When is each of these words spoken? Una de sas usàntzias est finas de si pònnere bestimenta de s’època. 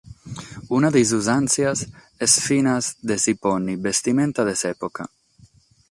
Una 0.77 0.89
de 0.95 1.01
sas 1.03 1.11
usàntzias 1.17 1.79
est 2.25 2.39
finas 2.47 2.83
de 3.09 3.15
si 3.23 3.33
pònnere 3.43 3.83
bestimenta 3.85 4.41
de 4.49 4.59
s’època. 4.61 5.11